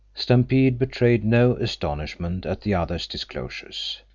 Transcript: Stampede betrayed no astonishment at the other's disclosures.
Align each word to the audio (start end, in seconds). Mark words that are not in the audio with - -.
Stampede 0.15 0.79
betrayed 0.79 1.23
no 1.23 1.55
astonishment 1.57 2.43
at 2.43 2.61
the 2.61 2.73
other's 2.73 3.05
disclosures. 3.05 4.01